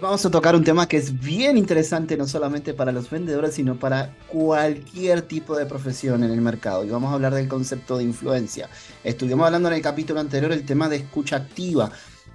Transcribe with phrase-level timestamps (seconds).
[0.00, 3.78] vamos a tocar un tema que es bien interesante no solamente para los vendedores, sino
[3.78, 6.84] para cualquier tipo de profesión en el mercado.
[6.84, 8.68] Y vamos a hablar del concepto de influencia.
[9.04, 11.90] Estuvimos hablando en el capítulo anterior el tema de escucha activa,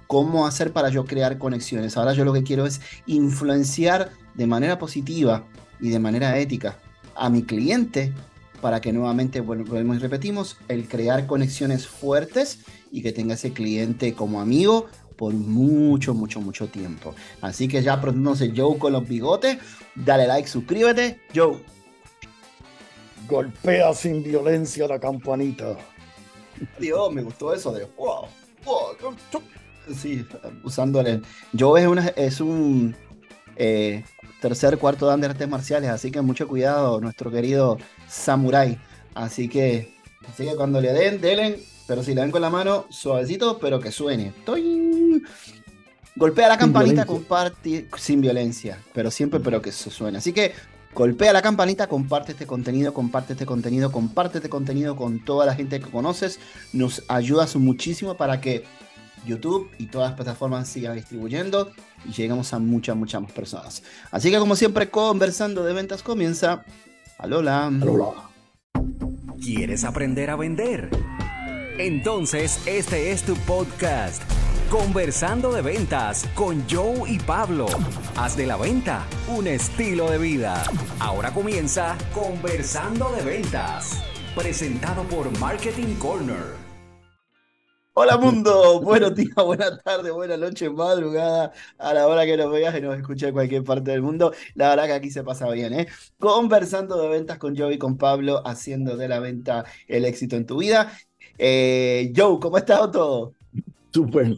[0.06, 1.96] cómo hacer para yo crear conexiones.
[1.96, 5.44] Ahora yo lo que quiero es influenciar de manera positiva
[5.80, 6.78] y de manera ética
[7.14, 8.12] a mi cliente
[8.60, 12.60] para que nuevamente, volvemos y repetimos, el crear conexiones fuertes
[12.90, 14.86] y que tenga ese cliente como amigo
[15.16, 17.14] por mucho, mucho, mucho tiempo.
[17.40, 18.00] Así que ya
[18.34, 19.58] sé Joe con los bigotes.
[19.94, 21.20] Dale like, suscríbete.
[21.34, 21.58] Joe.
[23.28, 25.76] Golpea sin violencia la campanita.
[26.78, 28.26] Dios, me gustó eso de wow,
[29.94, 30.26] Sí,
[30.64, 31.22] usándole.
[31.58, 32.94] Joe es, una, es un
[33.56, 34.04] eh,
[34.40, 38.78] tercer, cuarto dan de artes marciales, así que mucho cuidado, nuestro querido samurai.
[39.14, 39.94] Así que,
[40.28, 43.80] así que cuando le den, denle pero si le dan con la mano, suavecito, pero
[43.80, 44.28] que suene.
[44.36, 44.95] Estoy...
[46.16, 50.16] Golpea la campanita, comparte sin violencia, pero siempre, pero que se suene.
[50.16, 50.54] Así que
[50.94, 55.54] golpea la campanita, comparte este contenido, comparte este contenido, comparte este contenido con toda la
[55.54, 56.40] gente que conoces.
[56.72, 58.64] Nos ayudas muchísimo para que
[59.26, 61.70] YouTube y todas las plataformas sigan distribuyendo
[62.06, 63.82] y lleguemos a muchas, muchas más personas.
[64.10, 66.64] Así que como siempre, conversando de ventas comienza.
[67.18, 67.66] Alola.
[67.66, 68.30] Alola.
[69.42, 70.88] ¿Quieres aprender a vender?
[71.78, 74.22] Entonces, este es tu podcast.
[74.70, 77.66] Conversando de ventas con Joe y Pablo.
[78.16, 80.64] Haz de la venta un estilo de vida.
[80.98, 84.02] Ahora comienza Conversando de ventas.
[84.34, 86.56] Presentado por Marketing Corner.
[87.94, 92.76] Hola mundo, buenos días, buenas tardes, buenas noches, madrugada, a la hora que nos veas
[92.76, 94.32] y nos escuches en cualquier parte del mundo.
[94.56, 95.86] La verdad que aquí se pasa bien, ¿eh?
[96.18, 100.44] Conversando de ventas con Joe y con Pablo, haciendo de la venta el éxito en
[100.44, 100.92] tu vida.
[101.38, 103.32] Eh, Joe, ¿cómo ha estado todo?
[103.92, 104.36] Súper,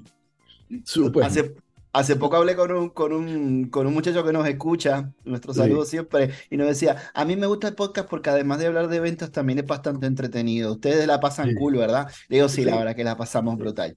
[1.22, 1.54] Hace,
[1.92, 5.84] hace poco hablé con un, con, un, con un muchacho que nos escucha, nuestro saludo
[5.84, 9.00] siempre, y nos decía, a mí me gusta el podcast porque además de hablar de
[9.00, 10.72] ventas también es bastante entretenido.
[10.72, 12.10] Ustedes la pasan cool, ¿verdad?
[12.28, 13.96] Le digo, sí, la verdad que la pasamos brutal.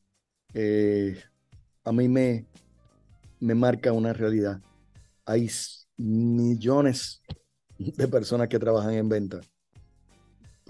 [0.53, 1.21] Eh,
[1.83, 2.45] a mí me,
[3.39, 4.61] me marca una realidad.
[5.25, 5.49] Hay
[5.97, 7.21] millones
[7.77, 9.51] de personas que trabajan en ventas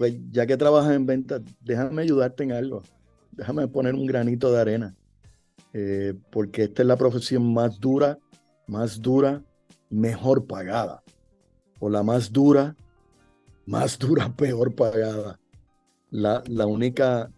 [0.02, 2.82] pues ya que trabajas en ventas, déjame ayudarte en algo.
[3.30, 4.96] Déjame poner un granito de arena.
[5.72, 8.18] Eh, porque esta es la profesión más dura,
[8.66, 9.42] más dura,
[9.90, 11.02] mejor pagada.
[11.78, 12.76] O la más dura,
[13.66, 15.38] más dura, peor pagada.
[16.10, 17.30] La, la, única,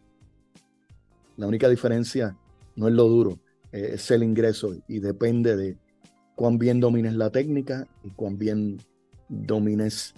[1.36, 2.36] la única diferencia
[2.76, 3.38] no es lo duro,
[3.72, 5.78] eh, es el ingreso y depende de
[6.34, 8.78] cuán bien domines la técnica y cuán bien
[9.28, 10.14] domines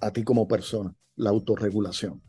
[0.00, 2.20] a ti como persona la autorregulación.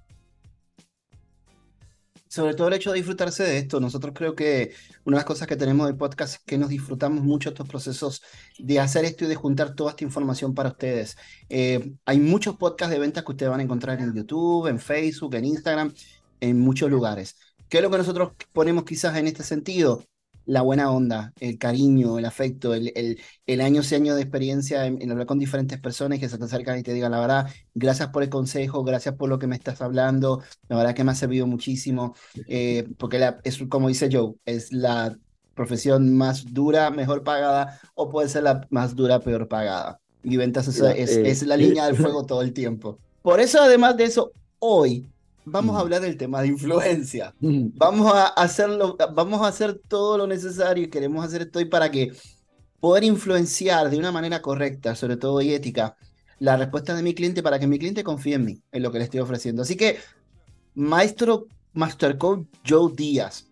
[2.36, 3.80] Sobre todo el hecho de disfrutarse de esto.
[3.80, 4.74] Nosotros creo que
[5.06, 8.22] una de las cosas que tenemos del podcast es que nos disfrutamos mucho estos procesos
[8.60, 11.16] de hacer esto y de juntar toda esta información para ustedes.
[11.48, 15.34] Eh, hay muchos podcasts de ventas que ustedes van a encontrar en YouTube, en Facebook,
[15.36, 15.94] en Instagram,
[16.42, 17.38] en muchos lugares.
[17.70, 20.04] ¿Qué es lo que nosotros ponemos quizás en este sentido?
[20.46, 24.86] La buena onda, el cariño, el afecto, el, el, el años y años de experiencia
[24.86, 28.10] en, hablar con diferentes personas que se te acercan y te digan la verdad, gracias
[28.10, 31.16] por el consejo, gracias por lo que me estás hablando, la verdad que me ha
[31.16, 32.16] servido muchísimo,
[32.48, 35.18] eh, porque la, es como dice Joe, es la
[35.54, 40.00] profesión más dura, mejor pagada, o puede ser la más dura, peor pagada.
[40.22, 43.00] Y ventas es, eh, es la línea del fuego todo el tiempo.
[43.22, 45.10] Por eso, además de eso, hoy
[45.46, 47.34] vamos a hablar del tema de influencia.
[47.40, 51.90] Vamos a hacerlo, vamos a hacer todo lo necesario y queremos hacer esto hoy para
[51.92, 52.12] que
[52.80, 55.96] poder influenciar de una manera correcta, sobre todo y ética,
[56.40, 59.00] la respuesta de mi cliente para que mi cliente confíe en mí, en lo que
[59.00, 59.62] le estoy ofreciendo.
[59.62, 59.98] Así que,
[60.74, 63.50] maestro Master Coach Joe Díaz,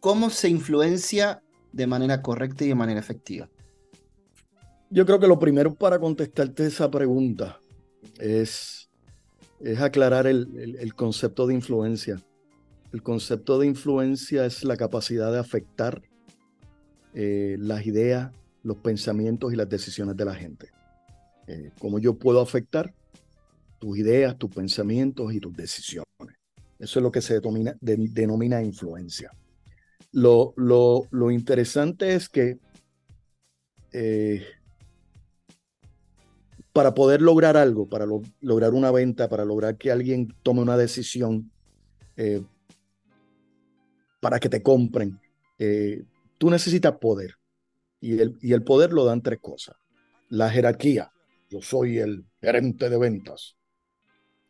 [0.00, 1.42] ¿cómo se influencia
[1.72, 3.48] de manera correcta y de manera efectiva?
[4.90, 7.58] Yo creo que lo primero para contestarte esa pregunta
[8.18, 8.85] es
[9.60, 12.22] es aclarar el, concepto de influencia.
[12.92, 16.02] El concepto de influencia es la capacidad de afectar
[17.14, 20.70] eh, las ideas, los pensamientos y las decisiones de la gente.
[21.46, 22.92] Eh, ¿Cómo yo puedo afectar
[23.78, 26.06] tus ideas, tus pensamientos y tus decisiones?
[26.78, 27.40] Eso es lo que se
[27.80, 29.30] denomina, influencia.
[30.12, 32.58] Lo, lo, interesante es que
[33.92, 34.44] eh,
[36.76, 38.04] para poder lograr algo, para
[38.42, 41.50] lograr una venta, para lograr que alguien tome una decisión,
[42.18, 42.42] eh,
[44.20, 45.18] para que te compren,
[45.58, 46.04] eh,
[46.36, 47.36] tú necesitas poder.
[47.98, 49.74] Y el, y el poder lo dan tres cosas.
[50.28, 51.10] La jerarquía.
[51.48, 53.56] Yo soy el gerente de ventas.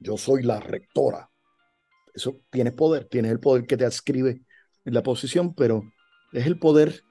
[0.00, 1.30] Yo soy la rectora.
[2.12, 4.42] Eso tiene poder, tienes el poder que te adscribe
[4.84, 5.84] en la posición, pero
[6.32, 7.02] es el poder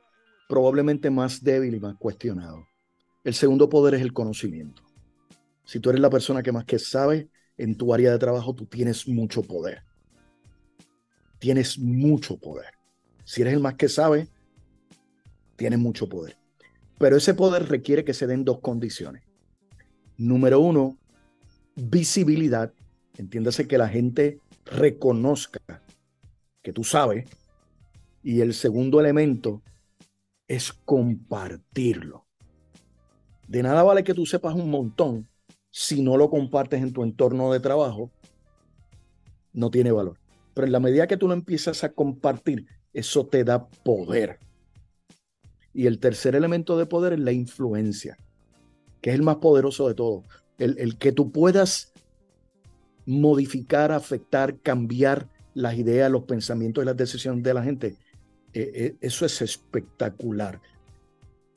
[0.50, 2.68] probablemente más débil y más cuestionado.
[3.24, 4.85] El segundo poder es el conocimiento.
[5.66, 8.66] Si tú eres la persona que más que sabe en tu área de trabajo, tú
[8.66, 9.84] tienes mucho poder.
[11.40, 12.74] Tienes mucho poder.
[13.24, 14.28] Si eres el más que sabe,
[15.56, 16.38] tienes mucho poder.
[17.00, 19.24] Pero ese poder requiere que se den dos condiciones.
[20.18, 20.98] Número uno,
[21.76, 22.72] visibilidad.
[23.18, 25.60] Entiéndase que la gente reconozca
[26.62, 27.26] que tú sabes.
[28.24, 29.62] Y el segundo elemento
[30.48, 32.26] es compartirlo.
[33.48, 35.28] De nada vale que tú sepas un montón
[35.78, 38.10] si no lo compartes en tu entorno de trabajo,
[39.52, 40.18] no tiene valor.
[40.54, 44.40] Pero en la medida que tú lo empiezas a compartir, eso te da poder.
[45.74, 48.16] Y el tercer elemento de poder es la influencia,
[49.02, 50.24] que es el más poderoso de todo.
[50.58, 51.92] El, que tú puedas
[53.06, 57.98] modificar, afectar, cambiar las ideas, los pensamientos y las decisiones de la gente.
[58.54, 60.62] Eh, eh, eso es espectacular.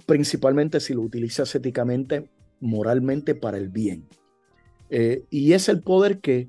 [0.07, 2.29] Principalmente si lo utilizas éticamente,
[2.61, 4.07] moralmente para el bien.
[4.91, 6.49] Eh, y es el poder que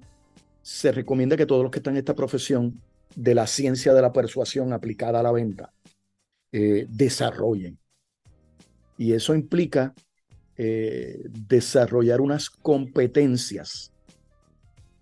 [0.62, 2.82] se recomienda que todos los que están en esta profesión
[3.16, 5.74] de la ciencia de la persuasión aplicada a la venta
[6.52, 7.78] eh, desarrollen.
[8.98, 9.94] Y eso implica
[10.58, 13.92] eh, desarrollar unas competencias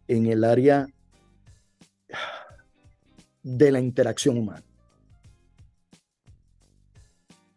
[0.08, 0.88] en el área
[3.44, 4.64] de la interacción humana.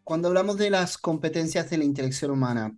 [0.03, 2.75] Cuando hablamos de las competencias de la interacción humana,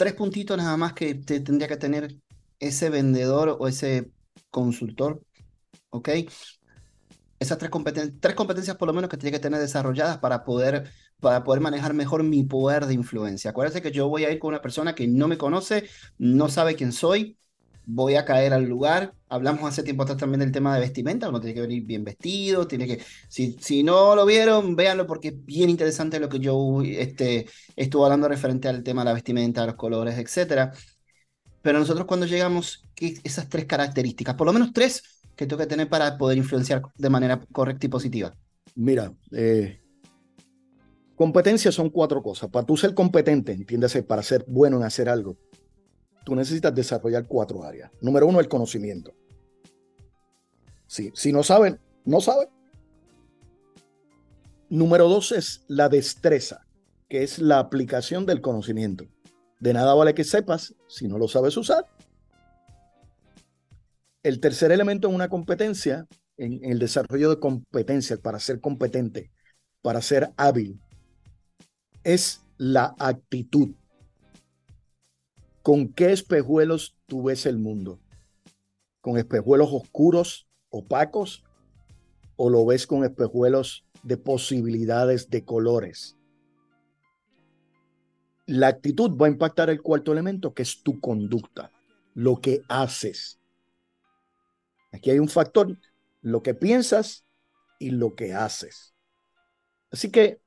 [0.00, 2.16] tres puntitos nada más que te tendría que tener
[2.58, 4.10] ese vendedor o ese
[4.50, 5.20] consultor,
[5.90, 6.08] ¿ok?
[7.38, 7.70] esas tres,
[8.18, 11.92] tres competencias por lo menos que tiene que tener desarrolladas para poder, para poder manejar
[11.92, 13.50] mejor mi poder de influencia.
[13.50, 15.86] Acuérdense que yo voy a ir con una persona que no me conoce,
[16.16, 17.36] no sabe quién soy,
[17.86, 19.14] voy a caer al lugar.
[19.28, 22.66] Hablamos hace tiempo atrás también del tema de vestimenta, uno tiene que venir bien vestido,
[22.66, 26.82] tiene que, si, si no lo vieron, véanlo porque es bien interesante lo que yo
[26.82, 27.46] este,
[27.76, 30.72] estuve hablando referente al tema de la vestimenta, los colores, etc.
[31.62, 35.88] Pero nosotros cuando llegamos, esas tres características, por lo menos tres, que tengo que tener
[35.88, 38.34] para poder influenciar de manera correcta y positiva?
[38.74, 39.80] Mira, eh,
[41.16, 42.50] competencias son cuatro cosas.
[42.50, 45.38] Para tú ser competente, entiéndase, para ser bueno en hacer algo,
[46.24, 47.90] tú necesitas desarrollar cuatro áreas.
[48.00, 49.12] Número uno, el conocimiento.
[50.86, 52.48] Sí, si no saben, no saben.
[54.68, 56.66] Número dos es la destreza,
[57.08, 59.06] que es la aplicación del conocimiento.
[59.60, 61.86] De nada vale que sepas si no lo sabes usar.
[64.22, 66.06] El tercer elemento en una competencia,
[66.36, 69.30] en, el desarrollo de competencias para ser competente,
[69.82, 70.80] para ser hábil,
[72.04, 73.74] es la actitud.
[75.62, 78.00] ¿Con qué espejuelos tú ves el mundo?
[79.00, 81.44] ¿Con espejuelos oscuros, opacos?
[82.36, 86.16] ¿O lo ves con espejuelos de posibilidades de colores?
[88.46, 91.70] La actitud va a impactar el cuarto elemento, que es tu conducta,
[92.14, 93.38] lo que haces.
[94.92, 95.78] Aquí hay un factor,
[96.22, 97.24] lo que piensas
[97.78, 98.94] y lo que haces.
[99.90, 100.40] Así que,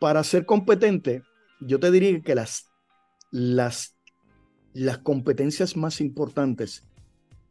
[0.00, 1.22] para ser competente,
[1.60, 2.67] yo te diría que las,
[3.30, 3.96] las,
[4.72, 6.84] las competencias más importantes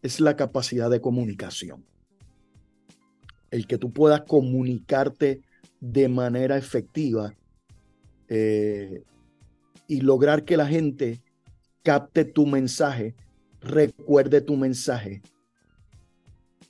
[0.02, 1.86] es la capacidad de comunicación.
[3.52, 5.42] El que tú puedas comunicarte
[5.80, 7.34] de manera efectiva
[8.28, 9.04] eh,
[9.88, 11.22] y lograr que la gente
[11.84, 13.16] capte tu mensaje
[13.62, 15.22] recuerde tu mensaje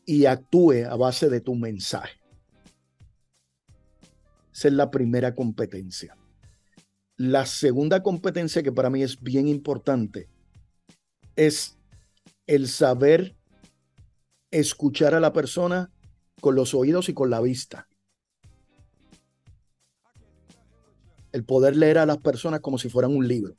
[0.05, 2.19] y actúe a base de tu mensaje.
[4.53, 6.15] Esa es la primera competencia.
[7.17, 10.29] La segunda competencia que para mí es bien importante
[11.35, 11.77] es
[12.45, 13.35] el saber
[14.51, 15.91] escuchar a la persona
[16.41, 17.87] con los oídos y con la vista.
[21.31, 23.55] El poder leer a las personas como si fueran un libro.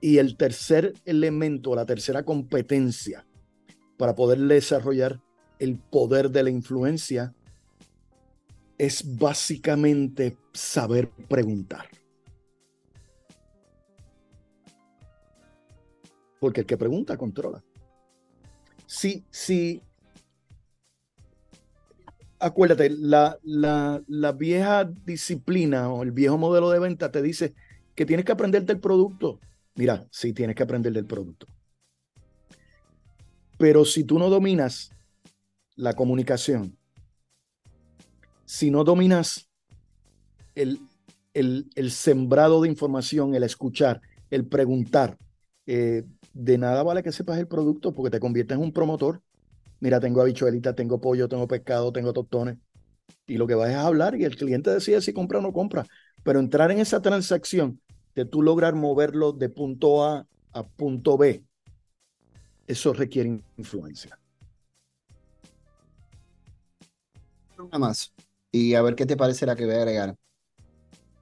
[0.00, 3.26] Y el tercer elemento, la tercera competencia
[3.96, 5.22] para poder desarrollar
[5.58, 7.34] el poder de la influencia
[8.78, 11.88] es básicamente saber preguntar.
[16.40, 17.64] Porque el que pregunta controla.
[18.86, 19.82] Sí, sí.
[22.38, 27.54] Acuérdate, la, la, la vieja disciplina o el viejo modelo de venta te dice
[27.94, 29.40] que tienes que aprenderte el producto.
[29.74, 31.46] Mira, sí tienes que aprender del producto.
[33.58, 34.90] Pero si tú no dominas
[35.76, 36.76] la comunicación,
[38.46, 39.50] si no dominas
[40.54, 40.80] el,
[41.34, 44.00] el, sembrado de información, el escuchar,
[44.30, 45.18] el preguntar,
[45.66, 49.20] eh, de nada vale que sepas el producto porque te conviertes en un promotor.
[49.80, 52.56] Mira, tengo habichuelita, tengo pollo, tengo pescado, tengo tostones.
[53.26, 55.52] Y lo que vas es a hablar y el cliente decide si compra o no
[55.52, 55.84] compra.
[56.22, 57.80] Pero entrar en esa transacción
[58.14, 61.44] de tú lograr moverlo de punto A a punto B,
[62.66, 64.18] eso requiere influencia.
[67.58, 68.12] Una más.
[68.56, 70.16] Y a ver qué te parece la que voy a agregar.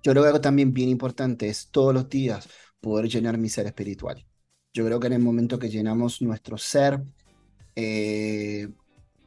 [0.05, 2.49] Yo creo que algo también bien importante es todos los días
[2.81, 4.25] poder llenar mi ser espiritual.
[4.73, 7.03] Yo creo que en el momento que llenamos nuestro ser
[7.75, 8.69] eh,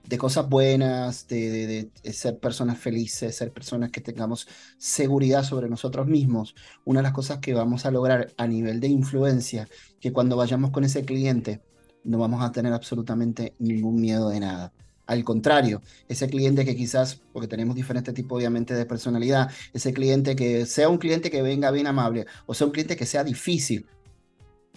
[0.05, 4.47] de cosas buenas, de, ser personas felices, ser personas que tengamos
[4.77, 8.87] seguridad sobre nosotros mismos, una de las cosas que vamos a lograr a nivel de
[8.87, 9.67] influencia,
[9.99, 11.61] que cuando vayamos con ese cliente,
[12.05, 14.73] no vamos a tener absolutamente ningún miedo de nada.
[15.07, 20.35] Al contrario, ese cliente que quizás, porque tenemos diferentes tipos obviamente de personalidad, ese cliente
[20.35, 23.85] que sea un cliente que venga bien amable o sea un cliente que sea difícil,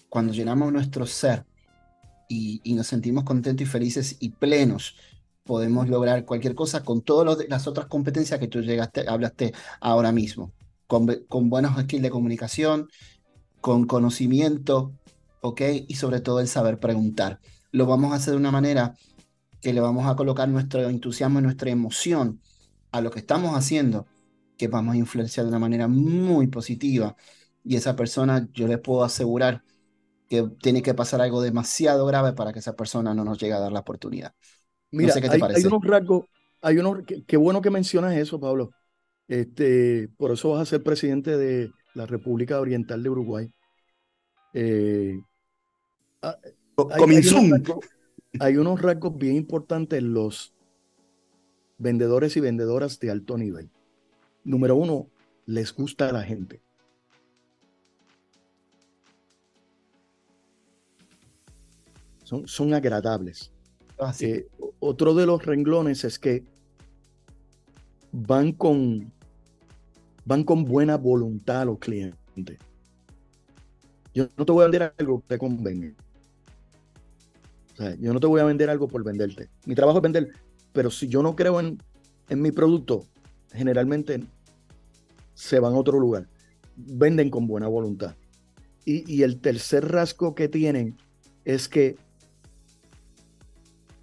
[0.09, 1.47] cuando llenamos nuestro ser
[2.29, 4.97] y, nos sentimos contentos y felices y plenos
[5.45, 10.53] podemos lograr cualquier cosa con todas las otras competencias que tú llegaste, hablaste ahora mismo,
[10.87, 12.89] con, con buenos skills de comunicación,
[13.61, 14.93] con conocimiento,
[15.41, 15.61] ¿ok?
[15.89, 17.41] Y sobre todo el saber preguntar.
[17.73, 18.95] Lo vamos a hacer de una manera
[19.61, 22.41] que le vamos a colocar nuestro entusiasmo y nuestra emoción
[22.93, 24.07] a lo que estamos haciendo,
[24.57, 27.17] que vamos a influenciar de una manera muy positiva.
[27.65, 29.63] Y esa persona, yo les puedo asegurar
[30.29, 33.59] que tiene que pasar algo demasiado grave para que esa persona no nos llegue a
[33.59, 34.33] dar la oportunidad.
[34.93, 36.25] Mira, hay, unos rasgos,
[36.63, 38.71] hay unos, qué bueno que mencionas eso, Pablo.
[39.29, 43.53] Este, por eso vas a ser presidente de la República Oriental de Uruguay.
[44.53, 45.21] Eh,
[46.23, 46.37] ah,
[46.91, 47.23] hay,
[48.39, 50.55] hay, unos rasgos, bien importantes en los
[51.79, 53.71] vendedores y vendedoras de alto nivel.
[54.45, 55.09] Número uno,
[55.47, 56.61] les gusta a la gente.
[62.23, 63.51] Son, son agradables.
[64.21, 64.47] Eh,
[64.79, 66.45] otro de los renglones es que
[68.13, 69.13] van con,
[70.25, 72.59] van con buena voluntad los clientes.
[74.15, 75.93] Yo no te voy a vender algo que te convenga.
[77.99, 79.49] Yo no te voy a vender algo por venderte.
[79.67, 80.29] Mi trabajo es vender,
[80.73, 81.83] pero si yo no creo en,
[82.29, 83.05] en mi producto,
[83.53, 84.23] generalmente
[85.35, 86.29] se van a otro lugar.
[86.77, 88.15] Venden con buena voluntad.
[88.85, 90.97] Y, y el tercer rasgo que tienen
[91.45, 91.97] es que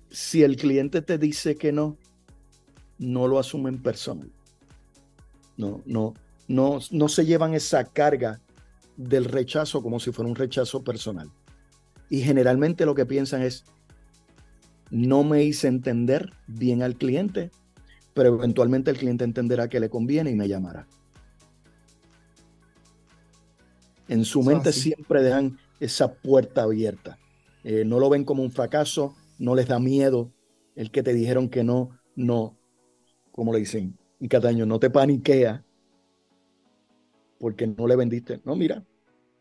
[0.10, 1.98] si el cliente te dice que no,
[2.98, 4.32] no lo asumen personal.
[5.56, 6.14] No, no,
[6.48, 8.42] no, no se llevan esa carga
[8.96, 11.30] del rechazo como si fuera un rechazo personal.
[12.10, 13.66] Y generalmente lo que piensan es,
[14.90, 17.52] no me hice entender bien al cliente,
[18.14, 20.88] pero eventualmente el cliente entenderá que le conviene y me llamará.
[24.08, 27.18] En su mente siempre dejan esa puerta abierta.
[27.64, 30.32] Eh, no lo ven como un fracaso, no les da miedo
[30.76, 32.58] el que te dijeron que no, no,
[33.32, 35.64] como le dicen y Cataño, no te paniquea
[37.40, 38.42] porque no le vendiste.
[38.46, 38.84] No, mira,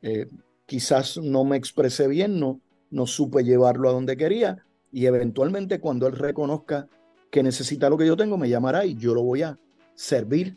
[0.02, 0.28] eh,
[0.66, 6.06] quizás no me expresé bien, no, no supe llevarlo a donde quería y eventualmente cuando
[6.06, 6.88] él reconozca
[7.30, 9.58] que necesita lo que yo tengo, me llamará y yo lo voy a
[9.94, 10.56] servir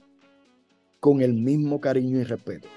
[0.99, 2.67] con el mismo cariño y respeto.